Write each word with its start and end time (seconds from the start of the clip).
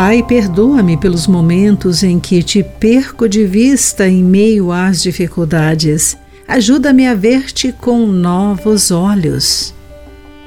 Pai, 0.00 0.22
perdoa-me 0.22 0.96
pelos 0.96 1.26
momentos 1.26 2.04
em 2.04 2.20
que 2.20 2.40
te 2.40 2.62
perco 2.62 3.28
de 3.28 3.44
vista 3.44 4.06
em 4.06 4.22
meio 4.22 4.70
às 4.70 5.02
dificuldades. 5.02 6.16
Ajuda-me 6.46 7.08
a 7.08 7.16
ver-te 7.16 7.72
com 7.72 8.06
novos 8.06 8.92
olhos. 8.92 9.74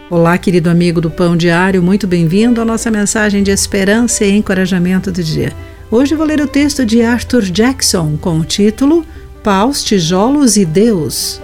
Olá, 0.09 0.37
querido 0.37 0.69
amigo 0.69 1.01
do 1.01 1.11
Pão 1.11 1.35
Diário, 1.35 1.83
muito 1.83 2.07
bem-vindo 2.07 2.61
à 2.61 2.65
nossa 2.65 2.89
mensagem 2.89 3.43
de 3.43 3.51
esperança 3.51 4.23
e 4.23 4.31
encorajamento 4.31 5.11
do 5.11 5.21
dia. 5.21 5.51
Hoje 5.91 6.15
vou 6.15 6.25
ler 6.25 6.39
o 6.39 6.47
texto 6.47 6.85
de 6.85 7.01
Arthur 7.01 7.41
Jackson 7.41 8.15
com 8.21 8.39
o 8.39 8.45
título 8.45 9.05
Paus, 9.43 9.83
Tijolos 9.83 10.55
e 10.55 10.63
Deus. 10.63 11.41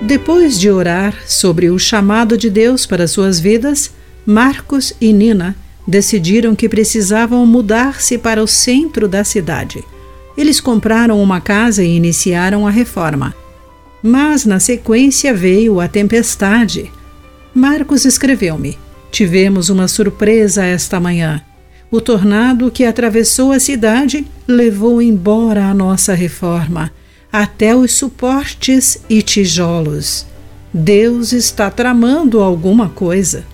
Depois 0.00 0.58
de 0.58 0.70
orar 0.70 1.14
sobre 1.26 1.70
o 1.70 1.78
chamado 1.78 2.38
de 2.38 2.48
Deus 2.48 2.86
para 2.86 3.08
suas 3.08 3.40
vidas, 3.40 3.90
Marcos 4.24 4.92
e 5.00 5.12
Nina 5.12 5.56
decidiram 5.86 6.54
que 6.54 6.68
precisavam 6.68 7.44
mudar-se 7.44 8.16
para 8.16 8.42
o 8.42 8.46
centro 8.46 9.08
da 9.08 9.24
cidade. 9.24 9.82
Eles 10.36 10.60
compraram 10.60 11.20
uma 11.20 11.40
casa 11.40 11.82
e 11.82 11.96
iniciaram 11.96 12.64
a 12.64 12.70
reforma. 12.70 13.34
Mas 14.00 14.46
na 14.46 14.60
sequência 14.60 15.34
veio 15.34 15.80
a 15.80 15.88
tempestade. 15.88 16.92
Marcos 17.52 18.04
escreveu-me: 18.04 18.78
Tivemos 19.10 19.68
uma 19.68 19.88
surpresa 19.88 20.64
esta 20.64 21.00
manhã. 21.00 21.42
O 21.90 22.00
tornado 22.00 22.70
que 22.70 22.84
atravessou 22.84 23.50
a 23.50 23.58
cidade 23.58 24.24
levou 24.46 25.02
embora 25.02 25.64
a 25.64 25.74
nossa 25.74 26.14
reforma 26.14 26.92
até 27.32 27.74
os 27.76 27.92
suportes 27.92 28.98
e 29.08 29.22
tijolos. 29.22 30.26
Deus 30.72 31.32
está 31.32 31.70
tramando 31.70 32.40
alguma 32.40 32.88
coisa. 32.88 33.44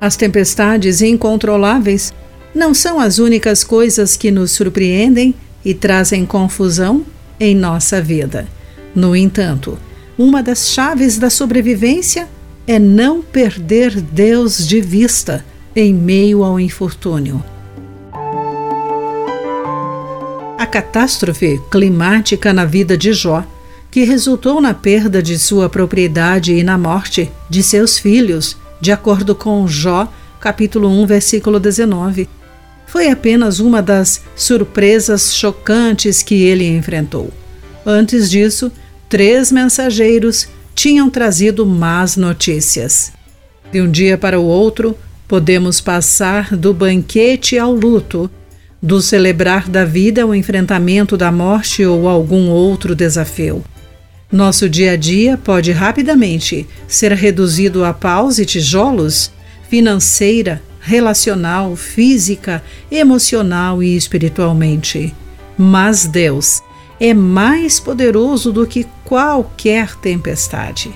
As 0.00 0.16
tempestades 0.16 1.02
incontroláveis 1.02 2.12
não 2.54 2.72
são 2.72 3.00
as 3.00 3.18
únicas 3.18 3.64
coisas 3.64 4.16
que 4.16 4.30
nos 4.30 4.52
surpreendem 4.52 5.34
e 5.64 5.74
trazem 5.74 6.24
confusão 6.24 7.04
em 7.40 7.54
nossa 7.54 8.00
vida. 8.00 8.46
No 8.94 9.16
entanto, 9.16 9.78
uma 10.16 10.42
das 10.42 10.70
chaves 10.70 11.18
da 11.18 11.30
sobrevivência 11.30 12.28
é 12.66 12.78
não 12.78 13.20
perder 13.20 14.00
Deus 14.00 14.66
de 14.66 14.80
vista 14.80 15.44
em 15.74 15.92
meio 15.92 16.44
ao 16.44 16.60
infortúnio. 16.60 17.42
Catástrofe 20.74 21.60
climática 21.70 22.52
na 22.52 22.64
vida 22.64 22.98
de 22.98 23.12
Jó, 23.12 23.44
que 23.92 24.02
resultou 24.02 24.60
na 24.60 24.74
perda 24.74 25.22
de 25.22 25.38
sua 25.38 25.68
propriedade 25.68 26.52
e 26.52 26.64
na 26.64 26.76
morte 26.76 27.30
de 27.48 27.62
seus 27.62 27.96
filhos, 27.96 28.56
de 28.80 28.90
acordo 28.90 29.36
com 29.36 29.68
Jó, 29.68 30.12
capítulo 30.40 30.88
1, 30.88 31.06
versículo 31.06 31.60
19. 31.60 32.28
Foi 32.88 33.08
apenas 33.08 33.60
uma 33.60 33.80
das 33.80 34.22
surpresas 34.34 35.36
chocantes 35.36 36.24
que 36.24 36.42
ele 36.42 36.66
enfrentou. 36.66 37.30
Antes 37.86 38.28
disso, 38.28 38.72
três 39.08 39.52
mensageiros 39.52 40.48
tinham 40.74 41.08
trazido 41.08 41.64
más 41.64 42.16
notícias. 42.16 43.12
De 43.70 43.80
um 43.80 43.88
dia 43.88 44.18
para 44.18 44.40
o 44.40 44.44
outro, 44.44 44.98
podemos 45.28 45.80
passar 45.80 46.56
do 46.56 46.74
banquete 46.74 47.56
ao 47.56 47.72
luto 47.72 48.28
do 48.84 49.00
celebrar 49.00 49.66
da 49.66 49.82
vida 49.82 50.24
ao 50.24 50.34
enfrentamento 50.34 51.16
da 51.16 51.32
morte 51.32 51.82
ou 51.86 52.06
algum 52.06 52.50
outro 52.50 52.94
desafio. 52.94 53.64
Nosso 54.30 54.68
dia 54.68 54.92
a 54.92 54.96
dia 54.96 55.38
pode 55.38 55.72
rapidamente 55.72 56.66
ser 56.86 57.12
reduzido 57.12 57.82
a 57.82 57.94
paus 57.94 58.38
e 58.38 58.44
tijolos 58.44 59.32
financeira, 59.70 60.62
relacional, 60.82 61.74
física, 61.76 62.62
emocional 62.92 63.82
e 63.82 63.96
espiritualmente. 63.96 65.14
Mas 65.56 66.04
Deus 66.04 66.62
é 67.00 67.14
mais 67.14 67.80
poderoso 67.80 68.52
do 68.52 68.66
que 68.66 68.86
qualquer 69.02 69.94
tempestade. 69.96 70.92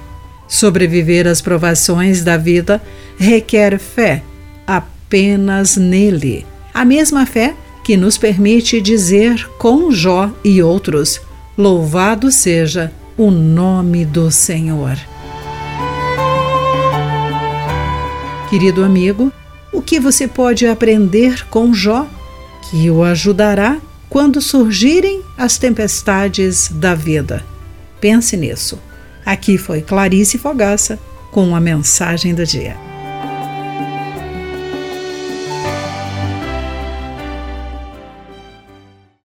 Sobreviver 0.46 1.26
às 1.26 1.40
provações 1.40 2.22
da 2.22 2.36
vida 2.36 2.82
requer 3.18 3.78
fé 3.78 4.22
apenas 4.66 5.78
nele. 5.78 6.44
A 6.74 6.84
mesma 6.84 7.24
fé 7.24 7.54
que 7.88 7.96
nos 7.96 8.18
permite 8.18 8.82
dizer 8.82 9.48
com 9.56 9.90
Jó 9.90 10.30
e 10.44 10.62
outros: 10.62 11.22
Louvado 11.56 12.30
seja 12.30 12.92
o 13.16 13.30
nome 13.30 14.04
do 14.04 14.30
Senhor. 14.30 14.94
Querido 18.50 18.84
amigo, 18.84 19.32
o 19.72 19.80
que 19.80 19.98
você 19.98 20.28
pode 20.28 20.66
aprender 20.66 21.46
com 21.46 21.72
Jó 21.72 22.06
que 22.70 22.90
o 22.90 23.02
ajudará 23.02 23.78
quando 24.10 24.42
surgirem 24.42 25.22
as 25.38 25.56
tempestades 25.56 26.68
da 26.70 26.94
vida? 26.94 27.42
Pense 28.02 28.36
nisso. 28.36 28.78
Aqui 29.24 29.56
foi 29.56 29.80
Clarice 29.80 30.36
Fogaça 30.36 30.98
com 31.30 31.56
a 31.56 31.60
mensagem 31.60 32.34
do 32.34 32.44
dia. 32.44 32.87